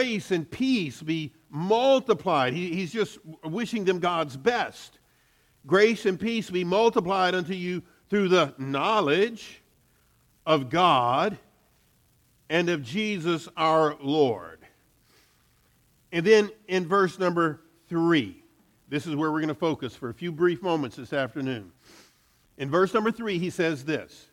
grace 0.00 0.30
and 0.30 0.50
peace 0.50 1.02
be 1.02 1.30
multiplied. 1.50 2.54
He, 2.54 2.74
he's 2.74 2.90
just 2.90 3.18
wishing 3.44 3.84
them 3.84 3.98
God's 3.98 4.34
best. 4.34 4.98
Grace 5.66 6.06
and 6.06 6.18
peace 6.18 6.48
be 6.48 6.64
multiplied 6.64 7.34
unto 7.34 7.52
you 7.52 7.82
through 8.08 8.28
the 8.28 8.54
knowledge 8.56 9.60
of 10.46 10.70
God 10.70 11.36
and 12.48 12.70
of 12.70 12.82
Jesus 12.82 13.46
our 13.58 13.94
Lord. 14.00 14.60
And 16.12 16.24
then 16.24 16.50
in 16.66 16.88
verse 16.88 17.18
number 17.18 17.60
three, 17.90 18.42
this 18.88 19.06
is 19.06 19.14
where 19.14 19.30
we're 19.30 19.40
going 19.40 19.48
to 19.48 19.54
focus 19.54 19.94
for 19.94 20.08
a 20.08 20.14
few 20.14 20.32
brief 20.32 20.62
moments 20.62 20.96
this 20.96 21.12
afternoon. 21.12 21.72
In 22.56 22.70
verse 22.70 22.94
number 22.94 23.12
three, 23.12 23.38
he 23.38 23.50
says 23.50 23.84
this 23.84 24.28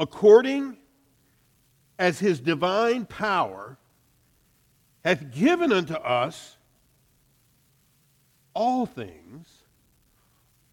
According 0.00 0.76
as 1.98 2.18
his 2.18 2.40
divine 2.40 3.06
power 3.06 3.76
hath 5.04 5.32
given 5.32 5.72
unto 5.72 5.94
us 5.94 6.56
all 8.54 8.86
things, 8.86 9.48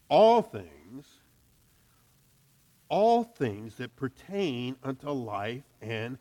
all 0.08 0.42
things, 0.42 1.06
all 2.88 3.24
things 3.24 3.76
that 3.76 3.96
pertain 3.96 4.76
unto 4.82 5.10
life 5.10 5.64
and 5.80 6.18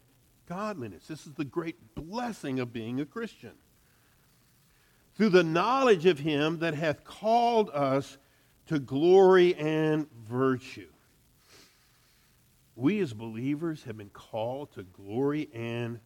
godliness. 0.48 1.08
This 1.08 1.26
is 1.26 1.34
the 1.34 1.46
great 1.46 1.96
blessing 1.96 2.60
of 2.60 2.74
being 2.74 3.00
a 3.00 3.06
Christian. 3.06 3.54
Through 5.16 5.30
the 5.30 5.44
knowledge 5.44 6.06
of 6.06 6.20
him 6.20 6.60
that 6.60 6.74
hath 6.74 7.04
called 7.04 7.70
us 7.70 8.18
to 8.68 8.80
glory 8.80 9.56
and 9.56 10.10
virtue. 10.28 10.88
We 12.82 13.00
as 13.00 13.14
believers 13.14 13.84
have 13.84 13.96
been 13.96 14.10
called 14.10 14.74
to 14.74 14.82
glory 14.82 15.50
and 15.54 16.00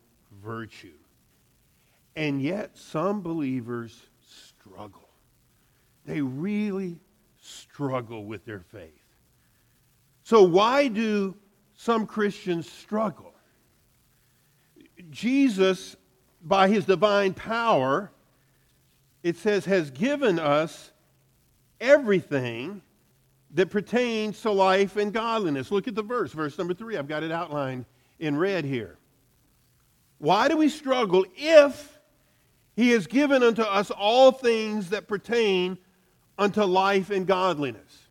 virtue. 0.43 0.91
And 2.17 2.41
yet, 2.41 2.77
some 2.77 3.21
believers 3.21 3.97
struggle. 4.27 5.07
They 6.05 6.19
really 6.19 6.99
struggle 7.41 8.25
with 8.25 8.43
their 8.43 8.59
faith. 8.59 8.91
So, 10.25 10.43
why 10.43 10.89
do 10.89 11.33
some 11.77 12.05
Christians 12.05 12.69
struggle? 12.69 13.33
Jesus, 15.11 15.95
by 16.43 16.67
his 16.67 16.83
divine 16.83 17.33
power, 17.33 18.11
it 19.23 19.37
says, 19.37 19.63
has 19.63 19.91
given 19.91 20.39
us 20.39 20.91
everything 21.79 22.81
that 23.55 23.69
pertains 23.69 24.41
to 24.41 24.51
life 24.51 24.97
and 24.97 25.13
godliness. 25.13 25.71
Look 25.71 25.87
at 25.87 25.95
the 25.95 26.03
verse, 26.03 26.31
verse 26.33 26.57
number 26.57 26.73
three. 26.73 26.97
I've 26.97 27.07
got 27.07 27.23
it 27.23 27.31
outlined 27.31 27.85
in 28.19 28.37
red 28.37 28.65
here. 28.65 28.97
Why 30.17 30.49
do 30.49 30.57
we 30.57 30.67
struggle 30.67 31.25
if 31.37 31.97
he 32.75 32.91
has 32.91 33.07
given 33.07 33.43
unto 33.43 33.61
us 33.61 33.91
all 33.91 34.33
things 34.33 34.89
that 34.89 35.07
pertain 35.07 35.77
unto 36.37 36.63
life 36.63 37.09
and 37.09 37.25
godliness? 37.25 38.07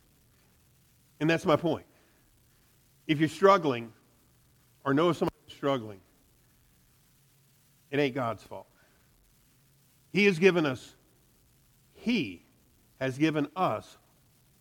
And 1.21 1.29
that's 1.29 1.45
my 1.45 1.57
point. 1.57 1.87
If 3.07 3.21
you're 3.21 3.29
struggling 3.29 3.93
or 4.83 4.95
know 4.95 5.13
somebody 5.13 5.37
struggling, 5.49 6.01
it 7.91 8.01
ain't 8.01 8.15
God's 8.15 8.43
fault. 8.43 8.67
He 10.11 10.25
has 10.25 10.39
given 10.39 10.65
us, 10.65 10.95
He 11.93 12.47
has 12.99 13.19
given 13.19 13.49
us 13.55 13.99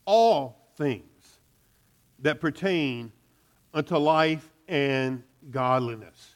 all 0.05 0.62
things 0.75 1.37
that 2.19 2.39
pertain 2.39 3.11
unto 3.73 3.97
life 3.97 4.49
and 4.67 5.23
godliness. 5.51 6.35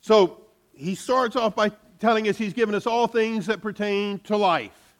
So 0.00 0.42
he 0.74 0.94
starts 0.94 1.36
off 1.36 1.56
by 1.56 1.70
telling 1.98 2.28
us 2.28 2.36
he's 2.36 2.52
given 2.52 2.74
us 2.74 2.86
all 2.86 3.06
things 3.06 3.46
that 3.46 3.62
pertain 3.62 4.18
to 4.20 4.36
life. 4.36 4.96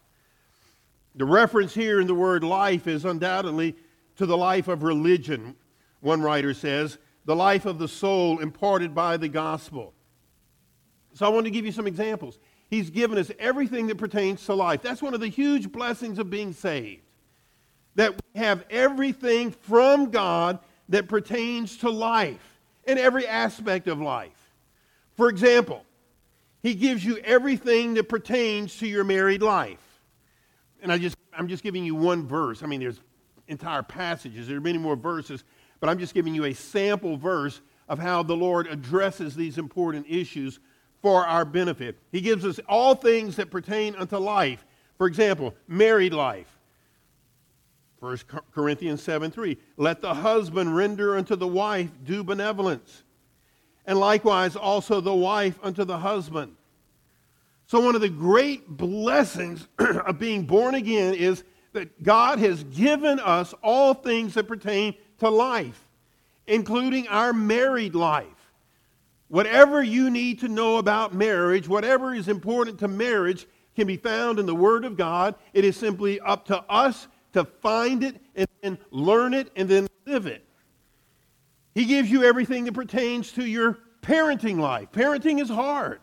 The 1.14 1.24
reference 1.24 1.74
here 1.74 2.00
in 2.00 2.06
the 2.06 2.14
word 2.14 2.42
life 2.42 2.86
is 2.86 3.04
undoubtedly 3.04 3.76
to 4.16 4.26
the 4.26 4.36
life 4.36 4.68
of 4.68 4.82
religion, 4.82 5.56
one 6.00 6.22
writer 6.22 6.54
says, 6.54 6.98
the 7.24 7.36
life 7.36 7.66
of 7.66 7.78
the 7.78 7.88
soul 7.88 8.38
imparted 8.38 8.94
by 8.94 9.16
the 9.16 9.28
gospel. 9.28 9.92
So 11.14 11.26
I 11.26 11.28
want 11.28 11.44
to 11.44 11.50
give 11.50 11.64
you 11.64 11.72
some 11.72 11.86
examples. 11.86 12.38
He's 12.68 12.90
given 12.90 13.18
us 13.18 13.30
everything 13.38 13.86
that 13.88 13.98
pertains 13.98 14.44
to 14.46 14.54
life. 14.54 14.82
That's 14.82 15.02
one 15.02 15.14
of 15.14 15.20
the 15.20 15.28
huge 15.28 15.70
blessings 15.70 16.18
of 16.18 16.30
being 16.30 16.52
saved 16.52 17.03
that 17.94 18.12
we 18.12 18.40
have 18.40 18.64
everything 18.70 19.50
from 19.50 20.10
God 20.10 20.58
that 20.88 21.08
pertains 21.08 21.78
to 21.78 21.90
life 21.90 22.60
in 22.86 22.98
every 22.98 23.26
aspect 23.26 23.88
of 23.88 24.00
life. 24.00 24.52
For 25.16 25.28
example, 25.28 25.84
he 26.62 26.74
gives 26.74 27.04
you 27.04 27.18
everything 27.18 27.94
that 27.94 28.08
pertains 28.08 28.76
to 28.78 28.86
your 28.86 29.04
married 29.04 29.42
life. 29.42 29.78
And 30.82 30.92
I 30.92 30.98
just, 30.98 31.16
I'm 31.36 31.48
just 31.48 31.62
giving 31.62 31.84
you 31.84 31.94
one 31.94 32.26
verse. 32.26 32.62
I 32.62 32.66
mean, 32.66 32.80
there's 32.80 33.00
entire 33.48 33.82
passages, 33.82 34.48
there 34.48 34.56
are 34.56 34.60
many 34.60 34.78
more 34.78 34.96
verses, 34.96 35.44
but 35.80 35.88
I'm 35.88 35.98
just 35.98 36.14
giving 36.14 36.34
you 36.34 36.46
a 36.46 36.54
sample 36.54 37.16
verse 37.16 37.60
of 37.88 37.98
how 37.98 38.22
the 38.22 38.34
Lord 38.34 38.66
addresses 38.66 39.34
these 39.34 39.58
important 39.58 40.06
issues 40.08 40.58
for 41.02 41.26
our 41.26 41.44
benefit. 41.44 41.98
He 42.10 42.22
gives 42.22 42.46
us 42.46 42.58
all 42.66 42.94
things 42.94 43.36
that 43.36 43.50
pertain 43.50 43.94
unto 43.96 44.16
life. 44.16 44.64
For 44.96 45.06
example, 45.06 45.54
married 45.68 46.14
life. 46.14 46.53
1 48.04 48.18
Corinthians 48.54 49.02
7 49.02 49.30
3. 49.30 49.56
Let 49.78 50.02
the 50.02 50.12
husband 50.12 50.76
render 50.76 51.16
unto 51.16 51.36
the 51.36 51.48
wife 51.48 51.88
due 52.04 52.22
benevolence, 52.22 53.02
and 53.86 53.98
likewise 53.98 54.56
also 54.56 55.00
the 55.00 55.14
wife 55.14 55.58
unto 55.62 55.86
the 55.86 55.96
husband. 55.96 56.54
So, 57.66 57.80
one 57.80 57.94
of 57.94 58.02
the 58.02 58.10
great 58.10 58.68
blessings 58.68 59.66
of 59.78 60.18
being 60.18 60.44
born 60.44 60.74
again 60.74 61.14
is 61.14 61.44
that 61.72 62.02
God 62.02 62.38
has 62.40 62.62
given 62.64 63.18
us 63.20 63.54
all 63.62 63.94
things 63.94 64.34
that 64.34 64.48
pertain 64.48 64.94
to 65.20 65.30
life, 65.30 65.88
including 66.46 67.08
our 67.08 67.32
married 67.32 67.94
life. 67.94 68.26
Whatever 69.28 69.82
you 69.82 70.10
need 70.10 70.40
to 70.40 70.48
know 70.48 70.76
about 70.76 71.14
marriage, 71.14 71.66
whatever 71.66 72.14
is 72.14 72.28
important 72.28 72.80
to 72.80 72.88
marriage, 72.88 73.46
can 73.74 73.86
be 73.86 73.96
found 73.96 74.38
in 74.38 74.44
the 74.44 74.54
Word 74.54 74.84
of 74.84 74.98
God. 74.98 75.36
It 75.54 75.64
is 75.64 75.74
simply 75.74 76.20
up 76.20 76.44
to 76.48 76.58
us 76.68 77.08
to 77.34 77.44
find 77.44 78.02
it 78.02 78.16
and 78.34 78.48
then 78.62 78.78
learn 78.90 79.34
it 79.34 79.50
and 79.56 79.68
then 79.68 79.88
live 80.06 80.26
it. 80.26 80.44
He 81.74 81.84
gives 81.84 82.10
you 82.10 82.24
everything 82.24 82.64
that 82.64 82.74
pertains 82.74 83.32
to 83.32 83.44
your 83.44 83.80
parenting 84.02 84.58
life. 84.58 84.90
Parenting 84.92 85.40
is 85.40 85.48
hard. 85.48 86.00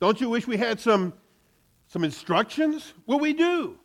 Don't 0.00 0.20
you 0.20 0.28
wish 0.28 0.46
we 0.46 0.56
had 0.56 0.80
some, 0.80 1.12
some 1.86 2.02
instructions? 2.02 2.92
Well, 3.06 3.20
we 3.20 3.32
do. 3.32 3.78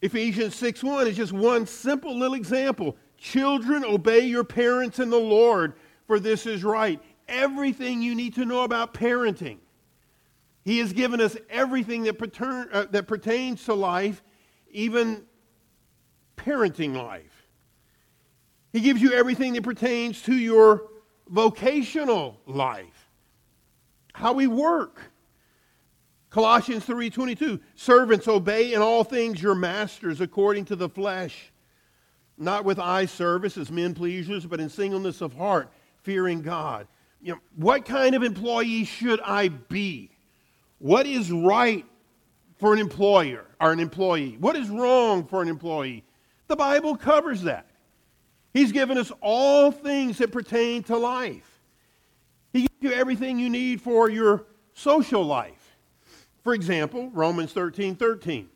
Ephesians 0.00 0.54
6 0.54 0.82
1 0.82 1.08
is 1.08 1.16
just 1.16 1.32
one 1.32 1.66
simple 1.66 2.16
little 2.16 2.34
example. 2.34 2.96
Children, 3.18 3.84
obey 3.84 4.20
your 4.20 4.44
parents 4.44 5.00
in 5.00 5.10
the 5.10 5.18
Lord, 5.18 5.74
for 6.06 6.20
this 6.20 6.46
is 6.46 6.62
right. 6.62 7.00
Everything 7.28 8.00
you 8.00 8.14
need 8.14 8.34
to 8.36 8.44
know 8.44 8.62
about 8.62 8.94
parenting. 8.94 9.58
He 10.64 10.78
has 10.78 10.92
given 10.92 11.20
us 11.20 11.36
everything 11.48 12.04
that, 12.04 12.18
pater- 12.18 12.68
uh, 12.72 12.86
that 12.90 13.08
pertains 13.08 13.64
to 13.64 13.74
life 13.74 14.22
even 14.72 15.24
parenting 16.36 16.96
life. 16.96 17.46
He 18.72 18.80
gives 18.80 19.02
you 19.02 19.12
everything 19.12 19.54
that 19.54 19.62
pertains 19.62 20.22
to 20.22 20.34
your 20.34 20.88
vocational 21.28 22.40
life, 22.46 23.08
how 24.12 24.32
we 24.32 24.46
work. 24.46 25.00
Colossians 26.30 26.84
3:22 26.84 27.60
Servants 27.74 28.28
obey 28.28 28.72
in 28.72 28.80
all 28.80 29.02
things 29.02 29.42
your 29.42 29.54
masters 29.54 30.20
according 30.20 30.64
to 30.66 30.76
the 30.76 30.88
flesh 30.88 31.52
not 32.38 32.64
with 32.64 32.78
eye 32.78 33.04
service 33.04 33.58
as 33.58 33.70
men 33.70 33.94
pleasers 33.94 34.46
but 34.46 34.60
in 34.60 34.68
singleness 34.68 35.20
of 35.20 35.34
heart 35.34 35.70
fearing 36.02 36.40
God. 36.40 36.86
You 37.20 37.34
know, 37.34 37.40
what 37.56 37.84
kind 37.84 38.14
of 38.14 38.22
employee 38.22 38.84
should 38.84 39.20
I 39.20 39.48
be? 39.48 40.10
What 40.78 41.06
is 41.06 41.30
right 41.30 41.84
for 42.58 42.72
an 42.72 42.78
employer 42.78 43.44
or 43.60 43.72
an 43.72 43.80
employee? 43.80 44.36
What 44.40 44.56
is 44.56 44.68
wrong 44.68 45.24
for 45.24 45.42
an 45.42 45.48
employee? 45.48 46.04
The 46.48 46.56
Bible 46.56 46.96
covers 46.96 47.42
that. 47.42 47.66
He's 48.52 48.72
given 48.72 48.98
us 48.98 49.12
all 49.20 49.70
things 49.70 50.18
that 50.18 50.32
pertain 50.32 50.82
to 50.84 50.96
life. 50.96 51.60
He 52.52 52.62
gives 52.62 52.74
you 52.80 52.92
everything 52.92 53.38
you 53.38 53.48
need 53.48 53.80
for 53.80 54.10
your 54.10 54.46
social 54.74 55.24
life. 55.24 55.76
For 56.42 56.54
example, 56.54 57.10
Romans 57.10 57.52
13 57.52 57.94
13. 57.94 58.48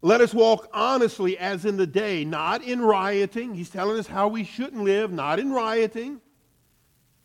Let 0.00 0.20
us 0.20 0.32
walk 0.32 0.68
honestly 0.72 1.36
as 1.38 1.64
in 1.64 1.76
the 1.76 1.86
day, 1.86 2.24
not 2.24 2.62
in 2.62 2.80
rioting. 2.80 3.54
He's 3.54 3.70
telling 3.70 3.98
us 3.98 4.06
how 4.06 4.28
we 4.28 4.44
shouldn't 4.44 4.84
live, 4.84 5.10
not 5.10 5.40
in 5.40 5.50
rioting 5.50 6.20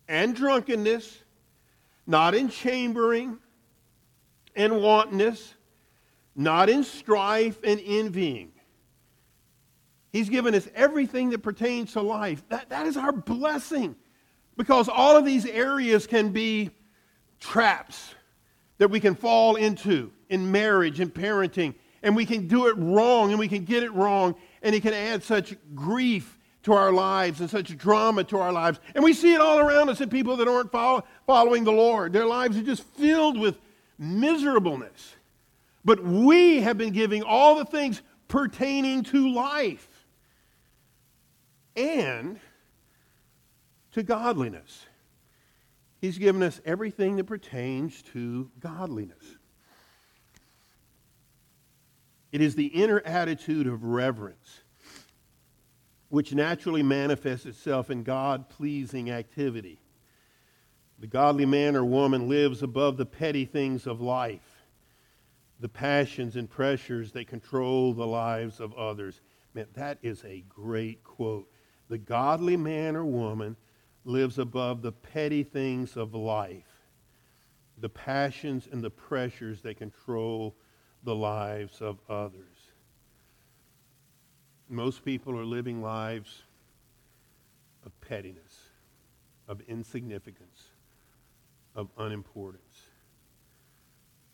and 0.08 0.34
drunkenness, 0.34 1.22
not 2.06 2.34
in 2.34 2.48
chambering 2.48 3.38
and 4.56 4.82
wantonness, 4.82 5.53
not 6.36 6.68
in 6.68 6.84
strife 6.84 7.58
and 7.62 7.80
envying. 7.84 8.52
He's 10.12 10.28
given 10.28 10.54
us 10.54 10.68
everything 10.74 11.30
that 11.30 11.38
pertains 11.38 11.92
to 11.92 12.00
life. 12.00 12.42
That, 12.48 12.70
that 12.70 12.86
is 12.86 12.96
our 12.96 13.12
blessing. 13.12 13.96
Because 14.56 14.88
all 14.88 15.16
of 15.16 15.24
these 15.24 15.44
areas 15.46 16.06
can 16.06 16.30
be 16.30 16.70
traps 17.40 18.14
that 18.78 18.88
we 18.88 19.00
can 19.00 19.14
fall 19.14 19.56
into 19.56 20.12
in 20.28 20.50
marriage 20.50 21.00
and 21.00 21.12
parenting, 21.12 21.74
and 22.02 22.14
we 22.14 22.26
can 22.26 22.46
do 22.46 22.68
it 22.68 22.76
wrong 22.76 23.30
and 23.30 23.38
we 23.38 23.48
can 23.48 23.64
get 23.64 23.82
it 23.82 23.92
wrong, 23.92 24.34
and 24.62 24.74
it 24.74 24.82
can 24.82 24.94
add 24.94 25.22
such 25.22 25.56
grief 25.74 26.38
to 26.62 26.72
our 26.72 26.92
lives 26.92 27.40
and 27.40 27.50
such 27.50 27.76
drama 27.76 28.24
to 28.24 28.38
our 28.38 28.52
lives. 28.52 28.80
And 28.94 29.04
we 29.04 29.12
see 29.12 29.34
it 29.34 29.40
all 29.40 29.58
around 29.58 29.90
us 29.90 30.00
in 30.00 30.08
people 30.08 30.36
that 30.36 30.48
aren't 30.48 30.72
follow, 30.72 31.04
following 31.26 31.64
the 31.64 31.72
Lord. 31.72 32.12
Their 32.12 32.26
lives 32.26 32.56
are 32.56 32.62
just 32.62 32.84
filled 32.94 33.38
with 33.38 33.58
miserableness. 33.98 35.14
But 35.84 36.02
we 36.02 36.60
have 36.62 36.78
been 36.78 36.92
giving 36.92 37.22
all 37.22 37.56
the 37.56 37.64
things 37.64 38.02
pertaining 38.28 39.02
to 39.04 39.32
life 39.32 40.06
and 41.76 42.38
to 43.92 44.02
godliness. 44.02 44.86
He's 46.00 46.18
given 46.18 46.42
us 46.42 46.60
everything 46.64 47.16
that 47.16 47.24
pertains 47.24 48.02
to 48.12 48.50
godliness. 48.60 49.36
It 52.32 52.40
is 52.40 52.54
the 52.54 52.66
inner 52.66 53.00
attitude 53.00 53.66
of 53.66 53.84
reverence 53.84 54.60
which 56.08 56.32
naturally 56.32 56.82
manifests 56.82 57.46
itself 57.46 57.90
in 57.90 58.02
God 58.02 58.48
pleasing 58.48 59.10
activity. 59.10 59.80
The 60.98 61.06
godly 61.08 61.46
man 61.46 61.74
or 61.74 61.84
woman 61.84 62.28
lives 62.28 62.62
above 62.62 62.96
the 62.96 63.06
petty 63.06 63.44
things 63.44 63.86
of 63.86 64.00
life, 64.00 64.53
the 65.60 65.68
passions 65.68 66.36
and 66.36 66.50
pressures 66.50 67.12
that 67.12 67.26
control 67.26 67.92
the 67.92 68.06
lives 68.06 68.60
of 68.60 68.74
others. 68.74 69.20
Man, 69.54 69.66
that 69.74 69.98
is 70.02 70.24
a 70.24 70.44
great 70.48 71.04
quote. 71.04 71.48
The 71.88 71.98
godly 71.98 72.56
man 72.56 72.96
or 72.96 73.04
woman 73.04 73.56
lives 74.04 74.38
above 74.38 74.82
the 74.82 74.92
petty 74.92 75.42
things 75.42 75.96
of 75.96 76.14
life, 76.14 76.88
the 77.78 77.88
passions 77.88 78.68
and 78.70 78.82
the 78.82 78.90
pressures 78.90 79.60
that 79.62 79.76
control 79.76 80.54
the 81.04 81.14
lives 81.14 81.80
of 81.80 81.98
others. 82.08 82.72
Most 84.68 85.04
people 85.04 85.38
are 85.38 85.44
living 85.44 85.82
lives 85.82 86.42
of 87.84 87.98
pettiness, 88.00 88.58
of 89.46 89.60
insignificance, 89.68 90.70
of 91.74 91.90
unimportance. 91.98 92.63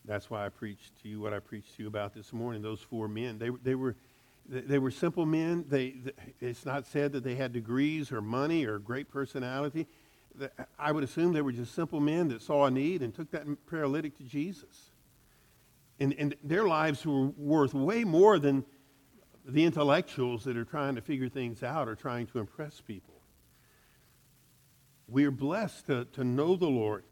That's 0.05 0.29
why 0.29 0.45
I 0.45 0.49
preached 0.49 1.01
to 1.03 1.09
you 1.09 1.19
what 1.19 1.33
I 1.33 1.39
preached 1.39 1.75
to 1.77 1.83
you 1.83 1.87
about 1.87 2.13
this 2.13 2.33
morning. 2.33 2.61
Those 2.61 2.81
four 2.81 3.07
men, 3.07 3.37
they, 3.37 3.49
they 3.63 3.75
were 3.75 3.95
they 4.47 4.79
were 4.79 4.91
simple 4.91 5.25
men. 5.25 5.65
They, 5.69 5.95
it's 6.39 6.65
not 6.65 6.87
said 6.87 7.11
that 7.13 7.23
they 7.23 7.35
had 7.35 7.53
degrees 7.53 8.11
or 8.11 8.21
money 8.21 8.65
or 8.65 8.79
great 8.79 9.09
personality. 9.09 9.87
I 10.79 10.91
would 10.91 11.03
assume 11.03 11.33
they 11.33 11.41
were 11.41 11.51
just 11.51 11.75
simple 11.75 11.99
men 11.99 12.29
that 12.29 12.41
saw 12.41 12.65
a 12.65 12.71
need 12.71 13.01
and 13.01 13.13
took 13.13 13.31
that 13.31 13.45
paralytic 13.67 14.17
to 14.17 14.23
Jesus. 14.23 14.91
And, 15.99 16.15
and 16.17 16.35
their 16.43 16.67
lives 16.67 17.05
were 17.05 17.27
worth 17.27 17.73
way 17.73 18.03
more 18.03 18.39
than 18.39 18.65
the 19.45 19.63
intellectuals 19.63 20.43
that 20.45 20.57
are 20.57 20.65
trying 20.65 20.95
to 20.95 21.01
figure 21.01 21.29
things 21.29 21.63
out 21.63 21.87
or 21.87 21.95
trying 21.95 22.27
to 22.27 22.39
impress 22.39 22.81
people. 22.81 23.21
We 25.07 25.25
are 25.25 25.31
blessed 25.31 25.87
to, 25.87 26.05
to 26.13 26.23
know 26.23 26.55
the 26.55 26.69
Lord. 26.69 27.03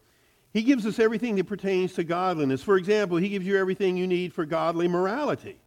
He 0.52 0.64
gives 0.64 0.86
us 0.86 1.00
everything 1.00 1.36
that 1.36 1.46
pertains 1.46 1.94
to 1.94 2.04
godliness. 2.04 2.64
For 2.64 2.78
example, 2.78 3.18
He 3.18 3.30
gives 3.30 3.46
you 3.46 3.58
everything 3.58 3.98
you 3.98 4.08
need 4.08 4.34
for 4.34 4.46
godly 4.46 4.88
morality. 4.88 5.60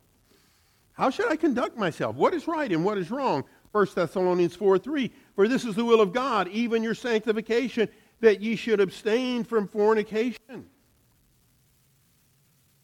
How 0.94 1.11
should 1.11 1.31
I 1.31 1.37
conduct 1.37 1.76
myself? 1.76 2.17
What 2.17 2.34
is 2.34 2.46
right 2.46 2.70
and 2.70 2.84
what 2.84 2.99
is 2.99 3.11
wrong? 3.11 3.44
1 3.73 3.87
Thessalonians 3.94 4.55
4 4.55 4.79
3. 4.79 5.11
For 5.34 5.49
this 5.49 5.64
is 5.64 5.75
the 5.75 5.84
will 5.84 6.00
of 6.00 6.12
God, 6.12 6.49
even 6.49 6.82
your 6.82 6.94
sanctification, 6.94 7.88
that 8.20 8.40
ye 8.40 8.56
should 8.56 8.81
abstain 8.81 9.44
from 9.44 9.67
fornication. 9.67 10.67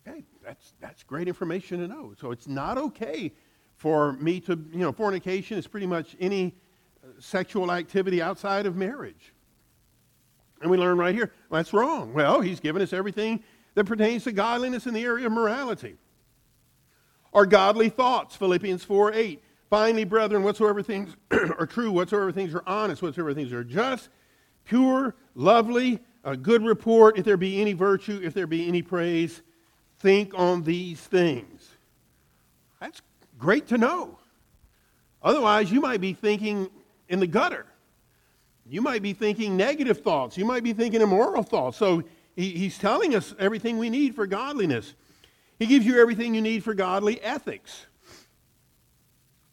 Okay, 0.07 0.25
that's, 0.43 0.73
that's 0.81 1.03
great 1.03 1.29
information 1.29 1.81
to 1.81 1.89
know. 1.89 2.15
So 2.19 2.31
it's 2.31 2.49
not 2.49 2.79
okay 2.79 3.33
for 3.77 4.15
me 4.15 4.41
to, 4.41 4.53
you 4.73 4.79
know, 4.79 4.93
fornication 4.93 5.59
is 5.59 5.67
pretty 5.67 5.87
much 5.87 6.17
any 6.19 6.55
uh, 7.05 7.09
sexual 7.21 7.71
activity 7.71 8.23
outside 8.23 8.67
of 8.67 8.75
marriage. 8.75 9.33
And 10.61 10.71
we 10.71 10.77
learn 10.77 10.99
right 10.99 11.15
here, 11.15 11.33
that's 11.51 11.73
wrong. 11.73 12.13
Well, 12.13 12.41
he's 12.41 12.61
given 12.61 12.83
us 12.83 12.93
everything 12.93 13.43
that 13.75 13.85
pertains 13.85 14.25
to 14.25 14.33
godliness 14.33 14.87
in 14.87 14.95
the 14.95 15.05
area 15.05 15.27
of 15.27 15.33
morality. 15.33 15.97
Our 17.33 17.47
godly 17.47 17.89
thoughts, 17.91 18.35
Philippians 18.37 18.85
4 18.85 19.13
8. 19.13 19.45
Finally, 19.71 20.05
brethren, 20.05 20.43
whatsoever 20.43 20.83
things 20.83 21.15
are 21.31 21.67
true, 21.67 21.91
whatsoever 21.91 22.33
things 22.33 22.55
are 22.55 22.63
honest, 22.67 23.03
whatsoever 23.03 23.35
things 23.35 23.53
are 23.53 23.63
just, 23.63 24.09
pure, 24.65 25.15
lovely, 25.35 26.01
a 26.25 26.37
good 26.37 26.65
report, 26.65 27.19
if 27.19 27.25
there 27.25 27.37
be 27.37 27.61
any 27.61 27.75
virtue, 27.75 28.19
if 28.23 28.33
there 28.33 28.47
be 28.47 28.67
any 28.67 28.81
praise, 28.81 29.43
think 29.99 30.33
on 30.35 30.63
these 30.63 31.01
things. 31.01 31.69
That's 32.81 33.03
Great 33.39 33.69
to 33.69 33.79
know. 33.79 34.19
Otherwise, 35.23 35.71
you 35.71 35.81
might 35.81 36.01
be 36.01 36.13
thinking 36.13 36.69
in 37.09 37.21
the 37.21 37.27
gutter. 37.27 37.67
You 38.69 38.83
might 38.83 39.03
be 39.03 39.15
thinking 39.15 39.57
negative 39.57 40.03
thoughts. 40.03 40.37
You 40.37 40.45
might 40.45 40.63
be 40.63 40.73
thinking 40.73 41.01
immoral 41.01 41.43
thoughts. 41.43 41.79
So 41.79 42.03
he, 42.37 42.51
he's 42.51 42.79
telling 42.79 43.15
us 43.15 43.35
everything 43.39 43.79
we 43.79 43.89
need 43.89 44.15
for 44.15 44.27
godliness. 44.27 44.95
He 45.59 45.67
gives 45.67 45.87
you 45.87 46.01
everything 46.01 46.35
you 46.35 46.43
need 46.43 46.63
for 46.63 46.75
godly 46.75 47.21
ethics. 47.23 47.87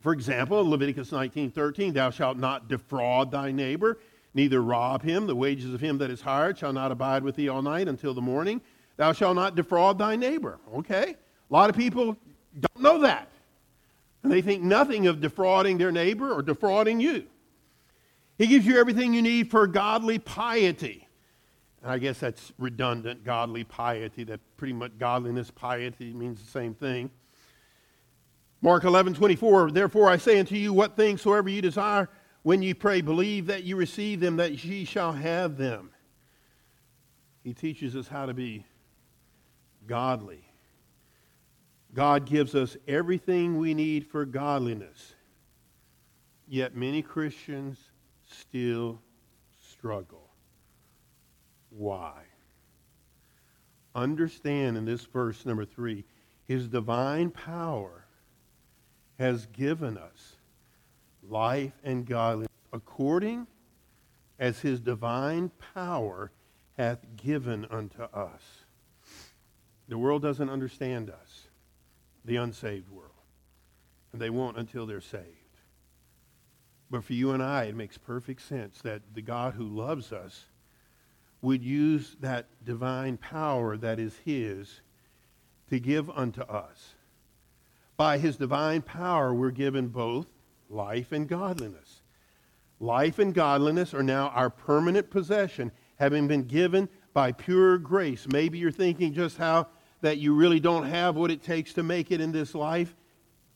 For 0.02 0.14
example, 0.14 0.70
Leviticus 0.70 1.12
19:13, 1.12 1.94
thou 1.94 2.12
shalt 2.12 2.38
not 2.38 2.68
defraud 2.68 3.32
thy 3.32 3.52
neighbor, 3.52 3.98
neither 4.36 4.62
rob 4.62 5.02
him. 5.02 5.26
The 5.26 5.36
wages 5.36 5.74
of 5.74 5.82
him 5.82 5.98
that 5.98 6.12
is 6.12 6.22
hired 6.22 6.58
shall 6.58 6.74
not 6.74 6.92
abide 6.92 7.24
with 7.24 7.36
thee 7.36 7.50
all 7.50 7.64
night 7.64 7.88
until 7.88 8.14
the 8.14 8.22
morning. 8.22 8.62
Thou 8.98 9.14
shalt 9.14 9.36
not 9.36 9.56
defraud 9.56 9.98
thy 9.98 10.16
neighbor. 10.16 10.60
Okay? 10.76 11.16
A 11.50 11.54
lot 11.54 11.70
of 11.70 11.76
people 11.76 12.18
don't 12.60 12.82
know 12.82 13.00
that. 13.00 13.30
And 14.24 14.32
they 14.32 14.42
think 14.42 14.62
nothing 14.62 15.08
of 15.08 15.22
defrauding 15.22 15.78
their 15.78 15.92
neighbor 15.92 16.32
or 16.32 16.42
defrauding 16.42 17.00
you. 17.00 17.26
He 18.38 18.48
gives 18.48 18.66
you 18.66 18.78
everything 18.78 19.14
you 19.14 19.22
need 19.22 19.50
for 19.50 19.66
godly 19.68 20.20
piety. 20.20 21.08
And 21.82 21.92
I 21.92 22.00
guess 22.00 22.20
that's 22.20 22.52
redundant, 22.58 23.24
godly 23.24 23.64
piety. 23.64 24.24
That 24.24 24.40
pretty 24.58 24.74
much 24.74 24.98
godliness, 24.98 25.52
piety 25.52 26.14
means 26.14 26.42
the 26.42 26.50
same 26.50 26.74
thing. 26.74 27.10
Mark 28.62 28.84
11, 28.84 29.14
24, 29.14 29.72
therefore 29.72 30.10
I 30.10 30.18
say 30.18 30.40
unto 30.40 30.56
you, 30.56 30.74
what 30.74 30.96
things 30.96 31.22
soever 31.22 31.50
you 31.50 31.62
desire, 31.62 32.10
when 32.42 32.62
you 32.62 32.74
pray, 32.74 33.02
believe 33.02 33.46
that 33.48 33.64
you 33.64 33.76
receive 33.76 34.20
them, 34.20 34.38
that 34.38 34.64
ye 34.64 34.86
shall 34.86 35.14
have 35.14 35.58
them. 35.58 35.92
He 37.44 37.54
teaches 37.54 37.96
us 37.96 38.08
how 38.08 38.26
to 38.26 38.34
be 38.34 38.66
godly. 39.86 40.44
God 41.94 42.26
gives 42.26 42.56
us 42.56 42.76
everything 42.88 43.58
we 43.58 43.74
need 43.74 44.08
for 44.08 44.26
godliness. 44.26 45.14
Yet 46.48 46.76
many 46.76 47.02
Christians 47.02 47.78
still 48.40 49.02
struggle. 49.58 50.30
Why? 51.70 52.24
Understand 53.94 54.78
in 54.78 54.86
this 54.86 55.06
verse 55.06 55.46
number 55.46 55.66
three, 55.66 56.04
his 56.46 56.68
divine 56.68 57.32
power 57.32 58.06
has 59.18 59.46
given 59.48 59.98
us 59.98 60.36
life 61.28 61.74
and 61.84 62.06
godliness 62.06 62.50
according 62.74 63.48
as 64.38 64.60
his 64.60 64.80
divine 64.80 65.50
power 65.74 66.32
hath 66.78 67.00
given 67.16 67.66
unto 67.72 68.04
us. 68.04 68.42
The 69.88 69.98
world 69.98 70.22
doesn't 70.22 70.50
understand 70.50 71.10
us 71.10 71.48
the 72.26 72.36
unsaved 72.38 72.90
world. 72.90 73.12
And 74.12 74.22
they 74.22 74.30
won't 74.30 74.58
until 74.58 74.86
they're 74.86 75.02
saved. 75.02 75.45
But 76.90 77.04
for 77.04 77.14
you 77.14 77.32
and 77.32 77.42
I, 77.42 77.66
it 77.66 77.76
makes 77.76 77.98
perfect 77.98 78.42
sense 78.42 78.80
that 78.82 79.02
the 79.14 79.22
God 79.22 79.54
who 79.56 79.66
loves 79.66 80.12
us 80.12 80.46
would 81.42 81.64
use 81.64 82.16
that 82.22 82.48
divine 82.64 83.18
power 83.18 83.78
that 83.78 84.00
is 84.00 84.16
His 84.26 84.82
to 85.70 85.80
give 85.80 86.10
unto 86.10 86.42
us. 86.42 86.96
By 87.98 88.18
His 88.18 88.38
divine 88.38 88.82
power, 88.82 89.34
we're 89.34 89.52
given 89.52 89.88
both 89.88 90.28
life 90.70 91.12
and 91.12 91.28
godliness. 91.28 92.02
Life 92.80 93.20
and 93.20 93.34
godliness 93.34 93.94
are 93.94 94.04
now 94.04 94.30
our 94.30 94.50
permanent 94.50 95.10
possession, 95.10 95.72
having 95.98 96.28
been 96.28 96.44
given 96.44 96.90
by 97.14 97.32
pure 97.32 97.78
grace. 97.78 98.28
Maybe 98.28 98.58
you're 98.58 98.72
thinking 98.72 99.14
just 99.14 99.38
how 99.38 99.68
that 100.02 100.18
you 100.18 100.36
really 100.36 100.60
don't 100.60 100.86
have 100.86 101.16
what 101.16 101.32
it 101.32 101.42
takes 101.42 101.74
to 101.74 101.84
make 101.84 102.12
it 102.12 102.22
in 102.22 102.32
this 102.32 102.54
life. 102.54 102.96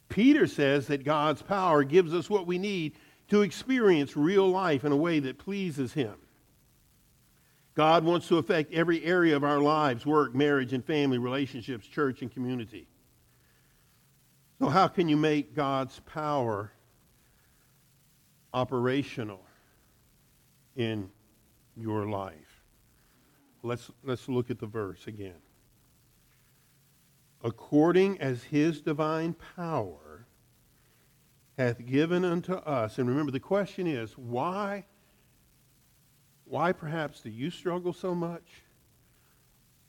Peter 0.07 0.47
says 0.47 0.87
that 0.87 1.03
God's 1.03 1.41
power 1.41 1.83
gives 1.83 2.13
us 2.13 2.29
what 2.29 2.47
we 2.47 2.57
need 2.57 2.93
to 3.29 3.41
experience 3.41 4.17
real 4.17 4.47
life 4.47 4.83
in 4.83 4.91
a 4.91 4.97
way 4.97 5.19
that 5.19 5.37
pleases 5.37 5.93
Him. 5.93 6.15
God 7.75 8.03
wants 8.03 8.27
to 8.27 8.37
affect 8.37 8.73
every 8.73 9.03
area 9.05 9.35
of 9.35 9.43
our 9.43 9.59
lives 9.59 10.05
work, 10.05 10.35
marriage, 10.35 10.73
and 10.73 10.83
family, 10.83 11.17
relationships, 11.17 11.87
church, 11.87 12.21
and 12.21 12.31
community. 12.31 12.87
So, 14.59 14.67
how 14.67 14.87
can 14.87 15.07
you 15.07 15.15
make 15.15 15.55
God's 15.55 15.99
power 16.01 16.71
operational 18.53 19.41
in 20.75 21.09
your 21.75 22.07
life. 22.07 22.63
Let's, 23.63 23.91
let's 24.03 24.29
look 24.29 24.49
at 24.49 24.59
the 24.59 24.65
verse 24.65 25.07
again. 25.07 25.41
According 27.43 28.19
as 28.19 28.43
his 28.43 28.81
divine 28.81 29.35
power 29.55 30.08
hath 31.59 31.85
given 31.85 32.23
unto 32.23 32.53
us. 32.53 32.99
And 32.99 33.09
remember, 33.09 33.33
the 33.33 33.39
question 33.41 33.85
is, 33.85 34.17
why, 34.17 34.85
why 36.45 36.71
perhaps 36.71 37.19
do 37.19 37.29
you 37.29 37.51
struggle 37.51 37.91
so 37.91 38.15
much? 38.15 38.63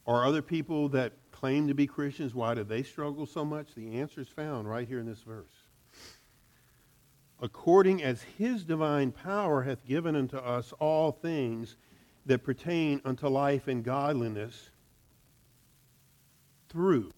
Or 0.04 0.24
other 0.24 0.42
people 0.42 0.88
that 0.88 1.12
claim 1.30 1.68
to 1.68 1.74
be 1.74 1.86
Christians, 1.86 2.34
why 2.34 2.56
do 2.56 2.64
they 2.64 2.82
struggle 2.82 3.24
so 3.24 3.44
much? 3.44 3.72
The 3.76 4.00
answer 4.00 4.20
is 4.20 4.26
found 4.26 4.68
right 4.68 4.88
here 4.88 4.98
in 4.98 5.06
this 5.06 5.20
verse. 5.20 5.52
According 7.40 8.02
as 8.02 8.22
his 8.36 8.64
divine 8.64 9.12
power 9.12 9.62
hath 9.62 9.86
given 9.86 10.16
unto 10.16 10.38
us 10.38 10.72
all 10.80 11.12
things 11.12 11.76
that 12.26 12.42
pertain 12.42 13.00
unto 13.04 13.28
life 13.28 13.68
and 13.68 13.84
godliness 13.84 14.70
through. 16.68 17.12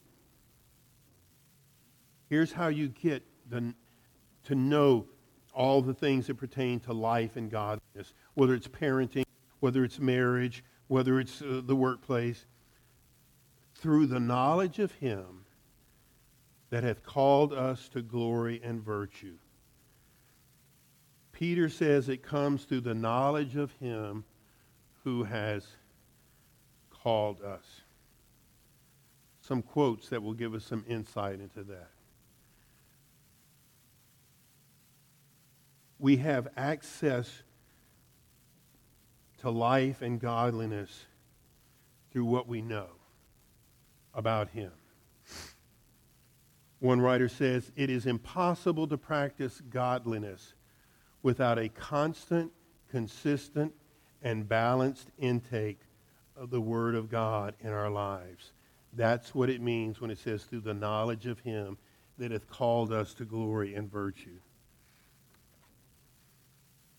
Here's 2.28 2.52
how 2.52 2.68
you 2.68 2.88
get 2.88 3.22
the, 3.48 3.74
to 4.44 4.54
know 4.54 5.06
all 5.54 5.82
the 5.82 5.94
things 5.94 6.26
that 6.26 6.36
pertain 6.36 6.80
to 6.80 6.92
life 6.92 7.36
and 7.36 7.50
godliness, 7.50 8.14
whether 8.34 8.54
it's 8.54 8.68
parenting, 8.68 9.24
whether 9.60 9.84
it's 9.84 9.98
marriage, 9.98 10.64
whether 10.88 11.20
it's 11.20 11.42
uh, 11.42 11.60
the 11.64 11.76
workplace 11.76 12.46
through 13.74 14.06
the 14.06 14.20
knowledge 14.20 14.78
of 14.78 14.92
him 14.92 15.44
that 16.70 16.84
hath 16.84 17.02
called 17.04 17.52
us 17.52 17.88
to 17.90 18.00
glory 18.00 18.60
and 18.64 18.82
virtue. 18.82 19.36
Peter 21.32 21.68
says 21.68 22.08
it 22.08 22.22
comes 22.22 22.64
through 22.64 22.80
the 22.80 22.94
knowledge 22.94 23.56
of 23.56 23.72
him 23.72 24.24
who 25.04 25.24
has 25.24 25.66
called 26.90 27.42
us. 27.42 27.82
Some 29.40 29.60
quotes 29.60 30.08
that 30.10 30.22
will 30.22 30.34
give 30.34 30.54
us 30.54 30.64
some 30.64 30.84
insight 30.88 31.40
into 31.40 31.64
that. 31.64 31.90
We 36.02 36.16
have 36.16 36.48
access 36.56 37.30
to 39.38 39.50
life 39.50 40.02
and 40.02 40.18
godliness 40.18 41.06
through 42.10 42.24
what 42.24 42.48
we 42.48 42.60
know 42.60 42.88
about 44.12 44.48
him. 44.48 44.72
One 46.80 47.00
writer 47.00 47.28
says, 47.28 47.70
It 47.76 47.88
is 47.88 48.06
impossible 48.06 48.88
to 48.88 48.98
practice 48.98 49.62
godliness 49.70 50.54
without 51.22 51.60
a 51.60 51.68
constant, 51.68 52.50
consistent, 52.90 53.72
and 54.24 54.48
balanced 54.48 55.08
intake 55.20 55.82
of 56.36 56.50
the 56.50 56.60
Word 56.60 56.96
of 56.96 57.10
God 57.10 57.54
in 57.60 57.68
our 57.68 57.90
lives. 57.90 58.50
That's 58.92 59.36
what 59.36 59.48
it 59.48 59.62
means 59.62 60.00
when 60.00 60.10
it 60.10 60.18
says, 60.18 60.42
through 60.42 60.62
the 60.62 60.74
knowledge 60.74 61.26
of 61.26 61.38
Him 61.38 61.78
that 62.18 62.32
hath 62.32 62.48
called 62.48 62.92
us 62.92 63.14
to 63.14 63.24
glory 63.24 63.76
and 63.76 63.88
virtue. 63.88 64.40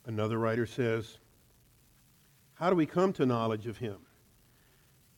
Another 0.05 0.37
writer 0.37 0.65
says, 0.65 1.17
How 2.55 2.69
do 2.69 2.75
we 2.75 2.85
come 2.85 3.13
to 3.13 3.25
knowledge 3.25 3.67
of 3.67 3.77
Him? 3.77 3.97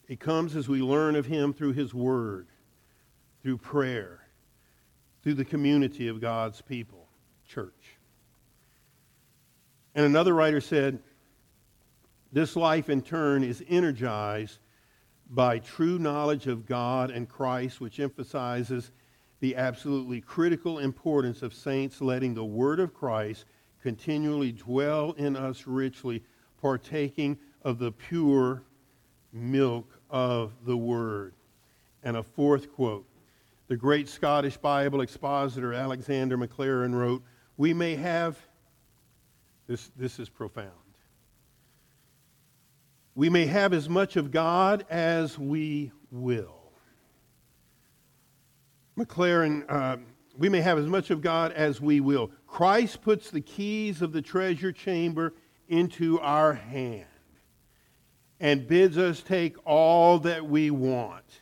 It 0.07 0.19
comes 0.19 0.55
as 0.55 0.67
we 0.67 0.81
learn 0.81 1.15
of 1.15 1.25
him 1.25 1.53
through 1.53 1.73
his 1.73 1.93
word, 1.93 2.47
through 3.41 3.57
prayer, 3.57 4.21
through 5.23 5.33
the 5.33 5.45
community 5.45 6.07
of 6.07 6.21
God's 6.21 6.61
people, 6.61 7.07
church. 7.47 7.97
And 9.95 10.05
another 10.05 10.33
writer 10.33 10.61
said, 10.61 10.99
this 12.31 12.55
life 12.55 12.89
in 12.89 13.01
turn 13.01 13.43
is 13.43 13.63
energized 13.67 14.59
by 15.29 15.57
true 15.57 15.97
knowledge 15.97 16.47
of 16.47 16.65
God 16.65 17.09
and 17.09 17.29
Christ, 17.29 17.79
which 17.79 17.99
emphasizes 17.99 18.91
the 19.39 19.55
absolutely 19.55 20.21
critical 20.21 20.79
importance 20.79 21.41
of 21.41 21.53
saints 21.53 22.01
letting 22.01 22.33
the 22.33 22.45
word 22.45 22.79
of 22.79 22.93
Christ 22.93 23.45
continually 23.85 24.51
dwell 24.51 25.11
in 25.11 25.35
us 25.35 25.67
richly, 25.67 26.23
partaking 26.59 27.37
of 27.61 27.77
the 27.77 27.91
pure 27.91 28.63
milk 29.31 29.87
of 30.09 30.53
the 30.65 30.75
Word. 30.75 31.35
And 32.01 32.17
a 32.17 32.23
fourth 32.23 32.73
quote 32.73 33.05
the 33.67 33.77
great 33.77 34.09
Scottish 34.09 34.57
Bible 34.57 35.01
expositor 35.01 35.71
Alexander 35.71 36.35
Maclaren 36.35 36.95
wrote, 36.95 37.21
We 37.57 37.75
may 37.75 37.95
have, 37.95 38.39
this, 39.67 39.91
this 39.95 40.17
is 40.17 40.29
profound, 40.29 40.71
we 43.13 43.29
may 43.29 43.45
have 43.45 43.71
as 43.71 43.87
much 43.87 44.15
of 44.15 44.31
God 44.31 44.83
as 44.89 45.37
we 45.37 45.91
will. 46.09 46.71
Maclaren, 48.97 49.63
uh, 49.69 49.97
we 50.37 50.49
may 50.49 50.61
have 50.61 50.79
as 50.79 50.87
much 50.87 51.11
of 51.11 51.21
God 51.21 51.51
as 51.51 51.79
we 51.79 51.99
will. 51.99 52.31
Christ 52.55 53.01
puts 53.01 53.31
the 53.31 53.41
keys 53.41 54.01
of 54.01 54.13
the 54.13 54.21
treasure 54.21 54.71
chamber 54.71 55.33
into 55.67 56.21
our 56.21 56.53
hand 56.53 57.03
and 58.39 58.65
bids 58.65 58.97
us 58.97 59.21
take 59.21 59.57
all 59.65 60.19
that 60.19 60.45
we 60.47 60.71
want. 60.71 61.41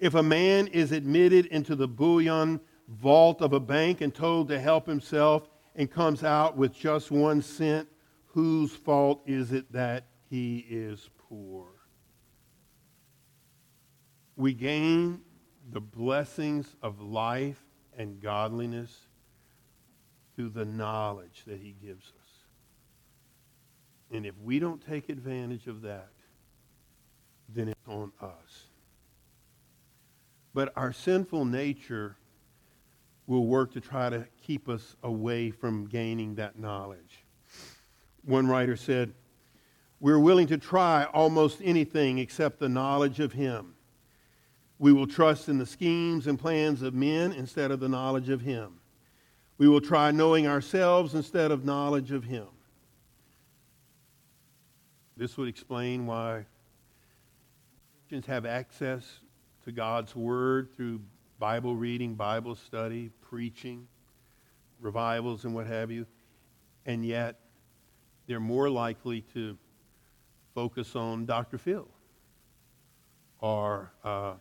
If 0.00 0.14
a 0.14 0.22
man 0.24 0.66
is 0.66 0.90
admitted 0.90 1.46
into 1.46 1.76
the 1.76 1.86
bullion 1.86 2.58
vault 2.88 3.40
of 3.40 3.52
a 3.52 3.60
bank 3.60 4.00
and 4.00 4.12
told 4.12 4.48
to 4.48 4.58
help 4.58 4.84
himself 4.88 5.48
and 5.76 5.88
comes 5.88 6.24
out 6.24 6.56
with 6.56 6.74
just 6.74 7.12
one 7.12 7.40
cent, 7.40 7.88
whose 8.26 8.72
fault 8.72 9.22
is 9.26 9.52
it 9.52 9.70
that 9.70 10.06
he 10.28 10.66
is 10.68 11.08
poor? 11.28 11.68
We 14.34 14.54
gain 14.54 15.20
the 15.70 15.80
blessings 15.80 16.74
of 16.82 17.00
life 17.00 17.64
and 17.96 18.20
godliness 18.20 19.03
through 20.34 20.50
the 20.50 20.64
knowledge 20.64 21.42
that 21.46 21.60
he 21.60 21.74
gives 21.82 22.04
us. 22.04 22.24
And 24.10 24.26
if 24.26 24.34
we 24.42 24.58
don't 24.58 24.84
take 24.84 25.08
advantage 25.08 25.66
of 25.66 25.82
that, 25.82 26.10
then 27.48 27.68
it's 27.68 27.88
on 27.88 28.12
us. 28.20 28.68
But 30.52 30.72
our 30.76 30.92
sinful 30.92 31.44
nature 31.44 32.16
will 33.26 33.46
work 33.46 33.72
to 33.72 33.80
try 33.80 34.10
to 34.10 34.26
keep 34.42 34.68
us 34.68 34.96
away 35.02 35.50
from 35.50 35.86
gaining 35.86 36.34
that 36.36 36.58
knowledge. 36.58 37.24
One 38.24 38.46
writer 38.46 38.76
said, 38.76 39.14
We're 40.00 40.18
willing 40.18 40.46
to 40.48 40.58
try 40.58 41.04
almost 41.04 41.60
anything 41.62 42.18
except 42.18 42.58
the 42.58 42.68
knowledge 42.68 43.20
of 43.20 43.32
Him. 43.32 43.74
We 44.78 44.92
will 44.92 45.06
trust 45.06 45.48
in 45.48 45.58
the 45.58 45.66
schemes 45.66 46.26
and 46.26 46.38
plans 46.38 46.82
of 46.82 46.94
men 46.94 47.32
instead 47.32 47.70
of 47.70 47.80
the 47.80 47.88
knowledge 47.88 48.28
of 48.28 48.42
Him. 48.42 48.80
We 49.58 49.68
will 49.68 49.80
try 49.80 50.10
knowing 50.10 50.46
ourselves 50.46 51.14
instead 51.14 51.50
of 51.50 51.64
knowledge 51.64 52.10
of 52.10 52.24
Him. 52.24 52.46
This 55.16 55.36
would 55.36 55.48
explain 55.48 56.06
why 56.06 56.44
Christians 58.00 58.26
have 58.26 58.46
access 58.46 59.20
to 59.64 59.72
God's 59.72 60.14
Word 60.16 60.74
through 60.76 61.00
Bible 61.38 61.76
reading, 61.76 62.14
Bible 62.14 62.54
study, 62.54 63.10
preaching, 63.20 63.86
revivals, 64.80 65.44
and 65.44 65.54
what 65.54 65.66
have 65.66 65.90
you, 65.90 66.06
and 66.86 67.04
yet 67.04 67.38
they're 68.26 68.40
more 68.40 68.68
likely 68.68 69.20
to 69.34 69.56
focus 70.54 70.96
on 70.96 71.26
Dr. 71.26 71.58
Phil 71.58 71.88
or 73.40 73.92
uh, 74.02 74.32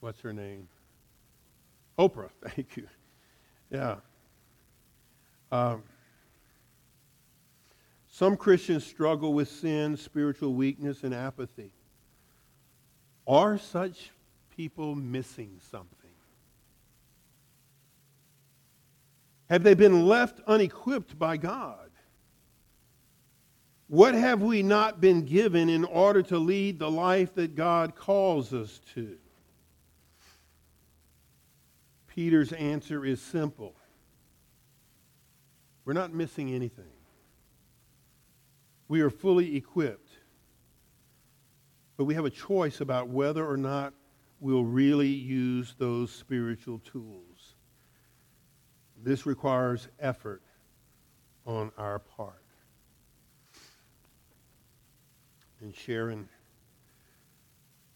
what's 0.00 0.20
her 0.20 0.32
name? 0.32 0.68
Oprah. 1.98 2.30
Thank 2.48 2.76
you. 2.76 2.86
Yeah. 3.70 3.96
Um, 5.50 5.82
some 8.10 8.36
Christians 8.36 8.84
struggle 8.84 9.32
with 9.32 9.48
sin, 9.48 9.96
spiritual 9.96 10.54
weakness, 10.54 11.02
and 11.04 11.14
apathy. 11.14 11.72
Are 13.26 13.58
such 13.58 14.10
people 14.56 14.94
missing 14.94 15.60
something? 15.70 15.94
Have 19.50 19.62
they 19.62 19.74
been 19.74 20.06
left 20.06 20.40
unequipped 20.46 21.18
by 21.18 21.36
God? 21.36 21.90
What 23.86 24.14
have 24.14 24.42
we 24.42 24.62
not 24.62 25.00
been 25.00 25.24
given 25.24 25.70
in 25.70 25.84
order 25.84 26.22
to 26.24 26.38
lead 26.38 26.78
the 26.78 26.90
life 26.90 27.34
that 27.36 27.54
God 27.54 27.96
calls 27.96 28.52
us 28.52 28.80
to? 28.94 29.16
Peter's 32.18 32.52
answer 32.52 33.04
is 33.04 33.22
simple. 33.22 33.76
We're 35.84 35.92
not 35.92 36.12
missing 36.12 36.52
anything 36.52 36.98
we 38.88 39.02
are 39.02 39.10
fully 39.10 39.54
equipped. 39.54 40.10
But 41.96 42.06
we 42.06 42.14
have 42.14 42.24
a 42.24 42.30
choice 42.30 42.80
about 42.80 43.06
whether 43.06 43.48
or 43.48 43.56
not 43.56 43.94
we'll 44.40 44.64
really 44.64 45.06
use 45.06 45.76
those 45.78 46.10
spiritual 46.10 46.80
tools. 46.80 47.54
This 49.00 49.24
requires 49.24 49.86
effort 50.00 50.42
on 51.46 51.70
our 51.78 52.00
part. 52.00 52.42
And 55.60 55.72
Sharon 55.72 56.28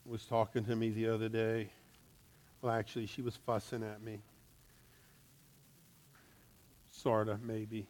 was 0.05 0.25
talking 0.26 0.64
to 0.67 0.76
me 0.76 0.91
the 0.91 1.09
other 1.09 1.29
day. 1.29 1.71
Well, 2.62 2.73
actually, 2.73 3.07
she 3.07 3.23
was 3.23 3.37
fussing 3.45 3.83
at 3.83 4.02
me. 4.02 4.21
Sorta, 6.92 7.38
maybe. 7.42 7.88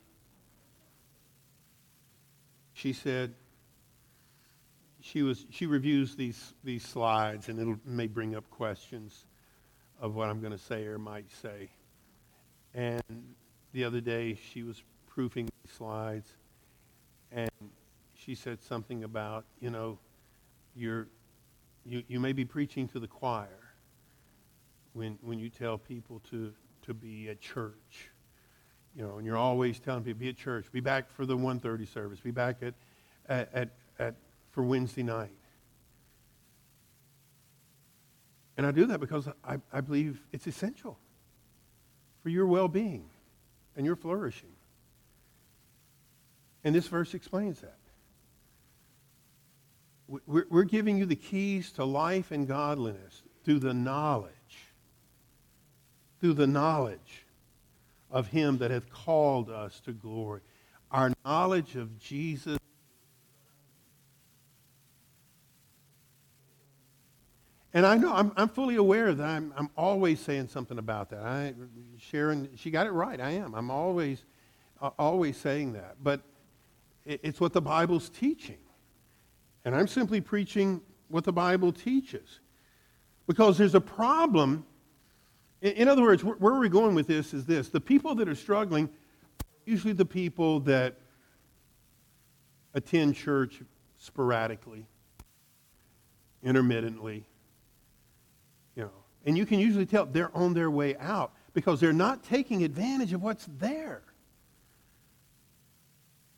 She 2.72 2.94
said, 2.94 3.34
she 5.02 5.22
was 5.22 5.44
she 5.50 5.66
reviews 5.66 6.14
these 6.14 6.54
these 6.64 6.84
slides 6.84 7.48
and 7.48 7.58
it 7.58 7.78
may 7.84 8.06
bring 8.06 8.36
up 8.36 8.48
questions 8.50 9.26
of 10.00 10.14
what 10.14 10.28
I'm 10.28 10.40
going 10.40 10.52
to 10.52 10.58
say 10.58 10.86
or 10.86 10.96
might 10.96 11.30
say. 11.42 11.68
And 12.72 13.02
the 13.72 13.84
other 13.84 14.00
day 14.00 14.38
she 14.52 14.62
was 14.62 14.82
proofing 15.06 15.46
these 15.46 15.72
slides 15.76 16.30
and 17.30 17.50
she 18.14 18.34
said 18.34 18.62
something 18.62 19.04
about, 19.04 19.44
you 19.60 19.70
know, 19.70 19.98
you're, 20.76 21.08
you, 21.84 22.04
you 22.06 22.20
may 22.20 22.32
be 22.32 22.44
preaching 22.44 22.86
to 22.88 23.00
the 23.00 23.08
choir 23.08 23.61
when, 24.92 25.18
when 25.22 25.38
you 25.38 25.48
tell 25.48 25.78
people 25.78 26.20
to, 26.30 26.52
to 26.82 26.94
be 26.94 27.28
at 27.28 27.40
church. 27.40 28.10
You 28.94 29.02
know, 29.02 29.16
and 29.16 29.26
you're 29.26 29.38
always 29.38 29.80
telling 29.80 30.04
people, 30.04 30.20
be 30.20 30.28
at 30.28 30.36
church, 30.36 30.66
be 30.70 30.80
back 30.80 31.10
for 31.10 31.24
the 31.24 31.36
1.30 31.36 31.88
service, 31.92 32.20
be 32.20 32.30
back 32.30 32.56
at, 32.62 32.74
at, 33.28 33.48
at, 33.54 33.68
at 33.98 34.14
for 34.50 34.62
Wednesday 34.62 35.02
night. 35.02 35.30
And 38.56 38.66
I 38.66 38.70
do 38.70 38.86
that 38.86 39.00
because 39.00 39.28
I, 39.44 39.56
I 39.72 39.80
believe 39.80 40.20
it's 40.30 40.46
essential 40.46 40.98
for 42.22 42.28
your 42.28 42.46
well-being 42.46 43.08
and 43.76 43.86
your 43.86 43.96
flourishing. 43.96 44.52
And 46.64 46.74
this 46.74 46.86
verse 46.86 47.14
explains 47.14 47.60
that. 47.60 47.78
We're, 50.26 50.46
we're 50.50 50.64
giving 50.64 50.98
you 50.98 51.06
the 51.06 51.16
keys 51.16 51.72
to 51.72 51.84
life 51.84 52.30
and 52.30 52.46
godliness 52.46 53.22
through 53.44 53.60
the 53.60 53.74
knowledge, 53.74 54.32
through 56.22 56.34
the 56.34 56.46
knowledge 56.46 57.26
of 58.08 58.28
him 58.28 58.58
that 58.58 58.70
hath 58.70 58.88
called 58.90 59.50
us 59.50 59.80
to 59.80 59.92
glory. 59.92 60.40
Our 60.92 61.12
knowledge 61.24 61.74
of 61.74 61.98
Jesus 61.98 62.58
And 67.74 67.86
I 67.86 67.96
know, 67.96 68.12
I'm, 68.12 68.32
I'm 68.36 68.50
fully 68.50 68.76
aware 68.76 69.14
that 69.14 69.26
I'm, 69.26 69.54
I'm 69.56 69.70
always 69.78 70.20
saying 70.20 70.48
something 70.48 70.76
about 70.76 71.08
that. 71.08 71.22
I, 71.22 71.54
Sharon, 71.98 72.50
she 72.54 72.70
got 72.70 72.86
it 72.86 72.90
right. 72.90 73.18
I 73.18 73.30
am. 73.30 73.54
I'm 73.54 73.70
always, 73.70 74.24
uh, 74.82 74.90
always 74.98 75.38
saying 75.38 75.72
that. 75.72 75.96
But 76.02 76.20
it, 77.06 77.20
it's 77.22 77.40
what 77.40 77.54
the 77.54 77.62
Bible's 77.62 78.10
teaching. 78.10 78.58
And 79.64 79.74
I'm 79.74 79.88
simply 79.88 80.20
preaching 80.20 80.82
what 81.08 81.24
the 81.24 81.32
Bible 81.32 81.72
teaches. 81.72 82.40
Because 83.26 83.56
there's 83.56 83.74
a 83.74 83.80
problem. 83.80 84.66
In, 85.62 85.86
other 85.86 86.02
words, 86.02 86.24
where, 86.24 86.34
where 86.34 86.54
we're 86.54 86.68
going 86.68 86.96
with 86.96 87.06
this 87.06 87.32
is 87.32 87.46
this 87.46 87.68
the 87.68 87.80
people 87.80 88.16
that 88.16 88.28
are 88.28 88.34
struggling, 88.34 88.90
usually 89.64 89.92
the 89.92 90.04
people 90.04 90.60
that 90.60 90.96
attend 92.74 93.14
church 93.14 93.62
sporadically, 93.96 94.84
intermittently 96.42 97.24
You 98.74 98.84
know, 98.84 98.90
and 99.24 99.38
you 99.38 99.46
can 99.46 99.60
usually 99.60 99.86
tell 99.86 100.04
they're 100.04 100.36
on 100.36 100.52
their 100.52 100.70
way 100.70 100.96
out 100.96 101.32
because 101.54 101.78
they're 101.78 101.92
not 101.92 102.24
taking 102.24 102.64
advantage 102.64 103.12
of 103.12 103.22
what's 103.22 103.46
there. 103.58 104.02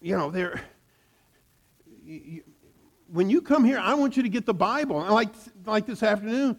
You 0.03 0.19
know, 0.19 0.31
they're. 0.31 0.61
You, 2.05 2.43
when 3.11 3.31
you 3.31 3.41
come 3.41 3.65
here, 3.65 3.79
I 3.79 3.95
want 3.95 4.17
you 4.19 4.23
to 4.23 4.29
get 4.29 4.45
the 4.45 4.53
Bible. 4.53 5.01
And 5.01 5.11
like, 5.11 5.31
like 5.65 5.87
this 5.87 6.03
afternoon, 6.03 6.59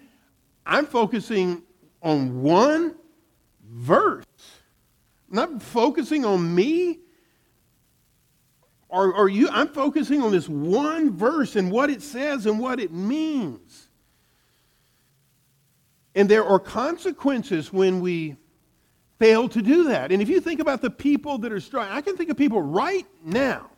I'm 0.65 0.87
focusing 0.87 1.61
on 2.05 2.41
one 2.41 2.95
verse. 3.67 4.23
Not 5.29 5.61
focusing 5.61 6.23
on 6.23 6.55
me 6.55 6.99
or, 8.87 9.27
you. 9.27 9.49
I'm 9.51 9.67
focusing 9.67 10.21
on 10.21 10.31
this 10.31 10.47
one 10.47 11.11
verse 11.11 11.57
and 11.57 11.69
what 11.69 11.89
it 11.89 12.01
says 12.01 12.45
and 12.45 12.61
what 12.61 12.79
it 12.79 12.93
means. 12.93 13.89
And 16.13 16.29
there 16.29 16.45
are 16.45 16.59
consequences 16.59 17.73
when 17.73 17.99
we 17.99 18.37
fail 19.19 19.49
to 19.49 19.61
do 19.61 19.85
that. 19.89 20.13
And 20.13 20.21
if 20.21 20.29
you 20.29 20.39
think 20.39 20.61
about 20.61 20.81
the 20.81 20.89
people 20.89 21.37
that 21.39 21.51
are 21.51 21.59
struggling, 21.59 21.97
I 21.97 21.99
can 21.99 22.15
think 22.15 22.29
of 22.29 22.37
people 22.37 22.61
right 22.61 23.05
now 23.21 23.69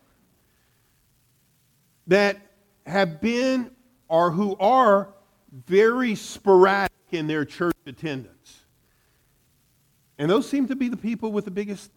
that 2.06 2.38
have 2.86 3.20
been 3.20 3.72
or 4.08 4.30
who 4.30 4.56
are 4.58 5.10
very 5.66 6.14
sporadic 6.14 6.87
in 7.12 7.28
their 7.28 7.46
church 7.46 7.76
attendance. 7.86 8.62
And 10.18 10.30
those 10.30 10.50
seem 10.50 10.68
to 10.68 10.76
be 10.76 10.90
the 10.90 10.98
people 10.98 11.32
with 11.32 11.46
the 11.46 11.52
biggest 11.52 11.92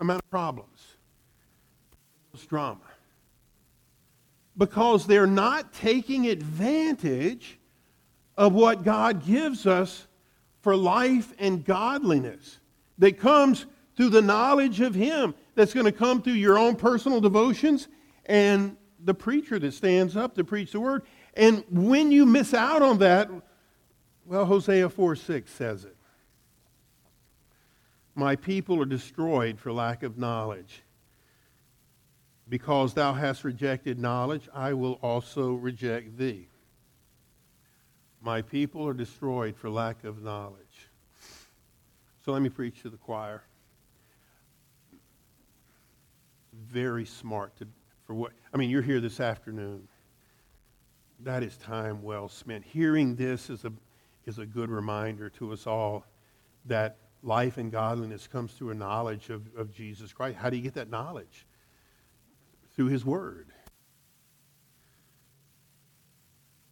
amount 0.00 0.22
of 0.22 0.30
problems, 0.30 0.96
drama. 2.48 2.80
Because 4.56 5.06
they're 5.06 5.26
not 5.26 5.72
taking 5.72 6.26
advantage 6.26 7.58
of 8.36 8.54
what 8.54 8.82
God 8.82 9.24
gives 9.24 9.66
us 9.66 10.06
for 10.62 10.74
life 10.74 11.32
and 11.38 11.64
godliness 11.64 12.58
that 12.98 13.18
comes 13.18 13.66
through 13.96 14.08
the 14.08 14.22
knowledge 14.22 14.80
of 14.80 14.94
Him, 14.94 15.34
that's 15.54 15.74
going 15.74 15.86
to 15.86 15.92
come 15.92 16.22
through 16.22 16.32
your 16.34 16.58
own 16.58 16.76
personal 16.76 17.20
devotions 17.20 17.88
and 18.26 18.76
the 19.04 19.14
preacher 19.14 19.58
that 19.58 19.72
stands 19.72 20.16
up 20.16 20.34
to 20.34 20.44
preach 20.44 20.72
the 20.72 20.80
word. 20.80 21.02
And 21.34 21.64
when 21.70 22.10
you 22.12 22.26
miss 22.26 22.54
out 22.54 22.82
on 22.82 22.98
that, 22.98 23.30
well, 24.26 24.46
Hosea 24.46 24.88
4 24.88 25.16
6 25.16 25.50
says 25.52 25.84
it. 25.84 25.96
My 28.14 28.36
people 28.36 28.80
are 28.80 28.86
destroyed 28.86 29.58
for 29.58 29.72
lack 29.72 30.02
of 30.02 30.18
knowledge. 30.18 30.82
Because 32.48 32.94
thou 32.94 33.12
hast 33.12 33.44
rejected 33.44 33.98
knowledge, 33.98 34.48
I 34.52 34.72
will 34.72 34.94
also 35.02 35.52
reject 35.52 36.18
thee. 36.18 36.48
My 38.20 38.42
people 38.42 38.86
are 38.86 38.92
destroyed 38.92 39.56
for 39.56 39.70
lack 39.70 40.04
of 40.04 40.22
knowledge. 40.22 40.88
So 42.24 42.32
let 42.32 42.42
me 42.42 42.48
preach 42.48 42.82
to 42.82 42.90
the 42.90 42.96
choir. 42.96 43.42
Very 46.52 47.06
smart 47.06 47.56
to, 47.56 47.68
for 48.04 48.14
what, 48.14 48.32
I 48.52 48.56
mean, 48.56 48.68
you're 48.68 48.82
here 48.82 49.00
this 49.00 49.20
afternoon. 49.20 49.88
That 51.22 51.42
is 51.42 51.56
time 51.56 52.02
well 52.02 52.28
spent. 52.28 52.64
Hearing 52.64 53.14
this 53.14 53.50
is 53.50 53.64
a, 53.64 53.72
is 54.24 54.38
a 54.38 54.46
good 54.46 54.70
reminder 54.70 55.28
to 55.30 55.52
us 55.52 55.66
all 55.66 56.06
that 56.66 56.96
life 57.22 57.58
and 57.58 57.70
godliness 57.70 58.26
comes 58.26 58.52
through 58.52 58.70
a 58.70 58.74
knowledge 58.74 59.28
of, 59.28 59.42
of 59.56 59.72
Jesus 59.72 60.12
Christ. 60.12 60.38
How 60.38 60.50
do 60.50 60.56
you 60.56 60.62
get 60.62 60.74
that 60.74 60.90
knowledge? 60.90 61.46
Through 62.74 62.86
his 62.86 63.04
word. 63.04 63.48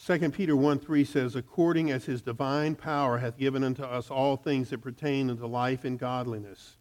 2 0.07 0.31
Peter 0.31 0.57
1 0.57 0.79
3 0.79 1.05
says, 1.05 1.37
According 1.37 1.91
as 1.91 2.07
his 2.07 2.23
divine 2.23 2.75
power 2.75 3.19
hath 3.19 3.37
given 3.37 3.63
unto 3.63 3.83
us 3.83 4.11
all 4.11 4.37
things 4.37 4.71
that 4.71 4.79
pertain 4.79 5.29
unto 5.29 5.45
life 5.45 5.85
and 5.85 5.99
godliness, 5.99 6.79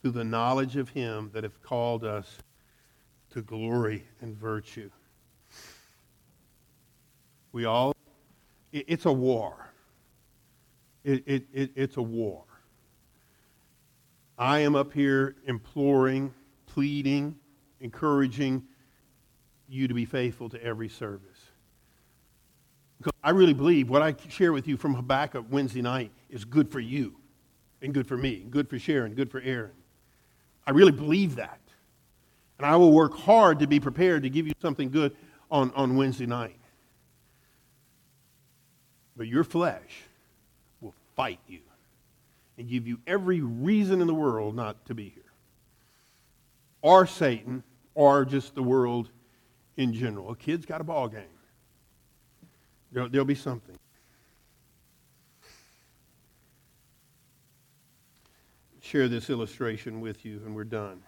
through 0.00 0.12
the 0.12 0.22
knowledge 0.22 0.76
of 0.76 0.90
him 0.90 1.30
that 1.34 1.42
hath 1.42 1.60
called 1.62 2.04
us 2.04 2.38
to 3.30 3.42
glory 3.42 4.04
and 4.20 4.36
virtue. 4.36 4.90
We 7.58 7.64
all, 7.64 7.92
it, 8.70 8.84
it's 8.86 9.04
a 9.04 9.12
war. 9.12 9.72
It, 11.02 11.24
it, 11.26 11.46
it, 11.52 11.70
it's 11.74 11.96
a 11.96 12.02
war. 12.02 12.44
I 14.38 14.60
am 14.60 14.76
up 14.76 14.92
here 14.92 15.34
imploring, 15.44 16.32
pleading, 16.66 17.34
encouraging 17.80 18.62
you 19.68 19.88
to 19.88 19.94
be 19.94 20.04
faithful 20.04 20.48
to 20.50 20.62
every 20.62 20.88
service. 20.88 21.50
Because 22.98 23.12
I 23.24 23.30
really 23.30 23.54
believe 23.54 23.90
what 23.90 24.02
I 24.02 24.14
share 24.28 24.52
with 24.52 24.68
you 24.68 24.76
from 24.76 24.94
Habakkuk 24.94 25.46
Wednesday 25.50 25.82
night 25.82 26.12
is 26.30 26.44
good 26.44 26.70
for 26.70 26.78
you, 26.78 27.16
and 27.82 27.92
good 27.92 28.06
for 28.06 28.16
me, 28.16 28.46
good 28.48 28.70
for 28.70 28.78
Sharon, 28.78 29.14
good 29.14 29.32
for 29.32 29.40
Aaron. 29.40 29.72
I 30.64 30.70
really 30.70 30.92
believe 30.92 31.34
that. 31.34 31.58
And 32.58 32.66
I 32.68 32.76
will 32.76 32.92
work 32.92 33.14
hard 33.14 33.58
to 33.58 33.66
be 33.66 33.80
prepared 33.80 34.22
to 34.22 34.30
give 34.30 34.46
you 34.46 34.52
something 34.62 34.90
good 34.90 35.16
on, 35.50 35.72
on 35.74 35.96
Wednesday 35.96 36.26
night. 36.26 36.57
But 39.18 39.26
your 39.26 39.42
flesh 39.42 40.04
will 40.80 40.94
fight 41.16 41.40
you 41.48 41.58
and 42.56 42.68
give 42.68 42.86
you 42.86 43.00
every 43.04 43.40
reason 43.40 44.00
in 44.00 44.06
the 44.06 44.14
world 44.14 44.54
not 44.54 44.86
to 44.86 44.94
be 44.94 45.08
here. 45.10 45.24
Or 46.80 47.04
Satan, 47.04 47.64
or 47.96 48.24
just 48.24 48.54
the 48.54 48.62
world 48.62 49.10
in 49.76 49.92
general. 49.92 50.30
A 50.30 50.36
kid's 50.36 50.64
got 50.64 50.80
a 50.80 50.84
ball 50.84 51.08
game. 51.08 51.22
There'll, 52.92 53.08
there'll 53.08 53.24
be 53.24 53.34
something. 53.34 53.76
Share 58.80 59.08
this 59.08 59.28
illustration 59.28 60.00
with 60.00 60.24
you, 60.24 60.40
and 60.46 60.54
we're 60.54 60.62
done. 60.62 61.02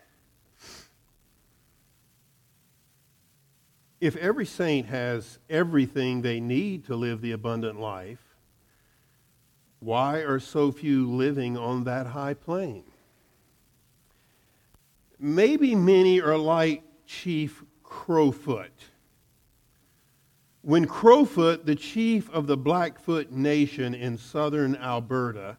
If 4.01 4.17
every 4.17 4.47
saint 4.47 4.87
has 4.87 5.39
everything 5.51 6.23
they 6.23 6.41
need 6.41 6.87
to 6.87 6.97
live 6.97 7.21
the 7.21 7.33
abundant 7.33 7.79
life, 7.79 8.37
why 9.81 10.19
are 10.19 10.41
so 10.41 10.73
few 10.73 11.07
living 11.07 11.59
on 11.59 11.85
that 11.85 12.07
high 12.07 12.35
plane? 12.35 12.85
Maybe 15.19 15.75
many 15.75 16.21
are 16.21 16.39
like 16.39 16.83
Chief 17.07 17.63
Crowfoot. 17.83 18.73
When 20.63 20.87
Crowfoot, 20.87 21.67
the 21.67 21.75
chief 21.75 22.31
of 22.31 22.47
the 22.47 22.57
Blackfoot 22.57 23.31
Nation 23.31 23.95
in 23.95 24.17
southern 24.17 24.77
Alberta, 24.77 25.59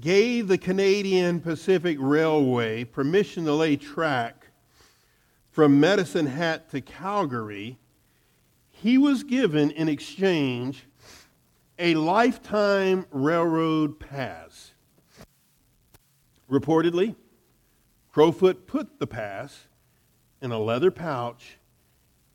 gave 0.00 0.48
the 0.48 0.58
Canadian 0.58 1.40
Pacific 1.40 1.96
Railway 2.00 2.84
permission 2.84 3.44
to 3.46 3.54
lay 3.54 3.76
track 3.76 4.41
from 5.52 5.78
Medicine 5.78 6.26
Hat 6.26 6.70
to 6.70 6.80
Calgary, 6.80 7.78
he 8.70 8.96
was 8.96 9.22
given 9.22 9.70
in 9.70 9.86
exchange 9.86 10.86
a 11.78 11.94
lifetime 11.94 13.04
railroad 13.10 14.00
pass. 14.00 14.72
Reportedly, 16.50 17.14
Crowfoot 18.10 18.66
put 18.66 18.98
the 18.98 19.06
pass 19.06 19.66
in 20.40 20.52
a 20.52 20.58
leather 20.58 20.90
pouch 20.90 21.58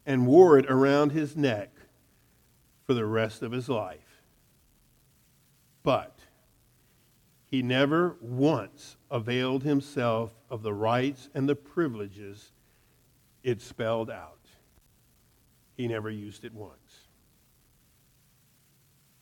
and 0.06 0.28
wore 0.28 0.58
it 0.60 0.70
around 0.70 1.12
his 1.12 1.36
neck 1.36 1.72
for 2.86 2.94
the 2.94 3.06
rest 3.06 3.42
of 3.42 3.52
his 3.52 3.68
life. 3.68 4.22
But 5.82 6.20
he 7.48 7.64
never 7.64 8.16
once 8.22 8.96
availed 9.10 9.64
himself 9.64 10.36
of 10.50 10.62
the 10.62 10.74
rights 10.74 11.30
and 11.34 11.50
the 11.50 11.56
privileges 11.56 12.52
it 13.48 13.62
spelled 13.62 14.12
out. 14.12 14.42
He 15.78 15.88
never 15.88 16.10
used 16.10 16.44
it 16.44 16.54
once. 16.54 17.08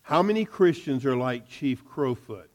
How 0.02 0.24
many 0.24 0.46
Christians 0.46 1.06
are 1.06 1.16
like 1.16 1.48
Chief 1.48 1.86
Crowfoot? 1.86 2.50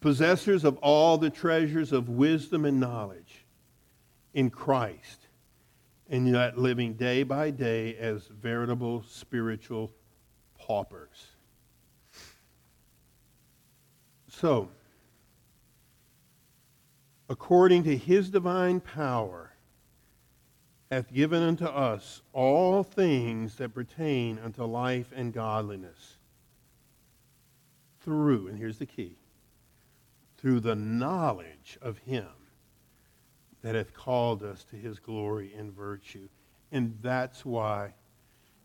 Possessors 0.00 0.62
of 0.62 0.76
all 0.76 1.18
the 1.18 1.28
treasures 1.28 1.90
of 1.90 2.08
wisdom 2.08 2.64
and 2.66 2.78
knowledge 2.78 3.44
in 4.32 4.48
Christ, 4.48 5.26
and 6.08 6.28
yet 6.28 6.56
living 6.56 6.94
day 6.94 7.24
by 7.24 7.50
day 7.50 7.96
as 7.96 8.28
veritable 8.28 9.02
spiritual 9.08 9.90
paupers. 10.56 11.26
So, 14.28 14.68
according 17.28 17.82
to 17.84 17.96
his 17.96 18.30
divine 18.30 18.78
power, 18.78 19.49
hath 20.90 21.12
given 21.12 21.42
unto 21.42 21.66
us 21.66 22.20
all 22.32 22.82
things 22.82 23.54
that 23.56 23.74
pertain 23.74 24.38
unto 24.38 24.64
life 24.64 25.12
and 25.14 25.32
godliness. 25.32 26.16
Through, 28.00 28.48
and 28.48 28.58
here's 28.58 28.78
the 28.78 28.86
key, 28.86 29.16
through 30.38 30.60
the 30.60 30.74
knowledge 30.74 31.78
of 31.80 31.98
him 31.98 32.26
that 33.62 33.74
hath 33.74 33.94
called 33.94 34.42
us 34.42 34.64
to 34.64 34.76
his 34.76 34.98
glory 34.98 35.52
and 35.56 35.72
virtue. 35.72 36.28
And 36.72 36.96
that's 37.02 37.44
why 37.44 37.94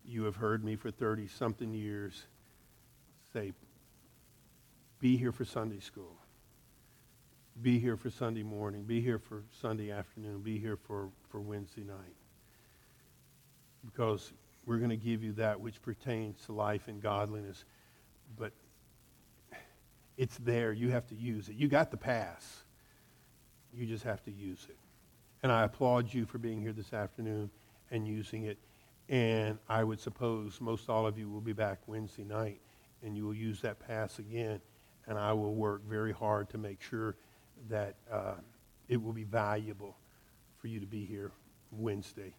you 0.04 0.24
have 0.24 0.36
heard 0.36 0.64
me 0.64 0.74
for 0.74 0.90
30 0.90 1.28
something 1.28 1.72
years 1.72 2.26
say, 3.32 3.52
be 4.98 5.16
here 5.16 5.32
for 5.32 5.44
Sunday 5.44 5.80
school. 5.80 6.16
Be 7.62 7.78
here 7.78 7.96
for 7.96 8.10
Sunday 8.10 8.42
morning. 8.42 8.82
Be 8.82 9.00
here 9.00 9.18
for 9.18 9.42
Sunday 9.62 9.90
afternoon. 9.90 10.40
Be 10.40 10.58
here 10.58 10.76
for, 10.76 11.08
for 11.30 11.40
Wednesday 11.40 11.84
night. 11.84 12.16
Because 13.84 14.32
we're 14.66 14.76
going 14.76 14.90
to 14.90 14.96
give 14.96 15.22
you 15.22 15.32
that 15.32 15.58
which 15.58 15.80
pertains 15.80 16.44
to 16.46 16.52
life 16.52 16.88
and 16.88 17.00
godliness. 17.00 17.64
But 18.38 18.52
it's 20.18 20.36
there. 20.38 20.72
You 20.72 20.90
have 20.90 21.06
to 21.08 21.14
use 21.14 21.48
it. 21.48 21.56
You 21.56 21.68
got 21.68 21.90
the 21.90 21.96
pass. 21.96 22.64
You 23.72 23.86
just 23.86 24.04
have 24.04 24.22
to 24.24 24.30
use 24.30 24.66
it. 24.68 24.76
And 25.42 25.50
I 25.50 25.64
applaud 25.64 26.12
you 26.12 26.26
for 26.26 26.38
being 26.38 26.60
here 26.60 26.72
this 26.72 26.92
afternoon 26.92 27.50
and 27.90 28.06
using 28.06 28.44
it. 28.44 28.58
And 29.08 29.58
I 29.68 29.82
would 29.82 30.00
suppose 30.00 30.60
most 30.60 30.90
all 30.90 31.06
of 31.06 31.18
you 31.18 31.30
will 31.30 31.40
be 31.40 31.52
back 31.52 31.78
Wednesday 31.86 32.24
night 32.24 32.60
and 33.02 33.16
you 33.16 33.24
will 33.24 33.34
use 33.34 33.62
that 33.62 33.78
pass 33.78 34.18
again. 34.18 34.60
And 35.06 35.16
I 35.18 35.32
will 35.32 35.54
work 35.54 35.82
very 35.88 36.12
hard 36.12 36.50
to 36.50 36.58
make 36.58 36.82
sure 36.82 37.14
that 37.68 37.94
uh, 38.10 38.34
it 38.88 39.02
will 39.02 39.12
be 39.12 39.24
valuable 39.24 39.96
for 40.58 40.68
you 40.68 40.80
to 40.80 40.86
be 40.86 41.04
here 41.04 41.32
Wednesday, 41.72 42.32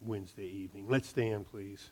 Wednesday 0.00 0.46
evening. 0.46 0.86
Let's 0.88 1.08
stand, 1.08 1.50
please. 1.50 1.90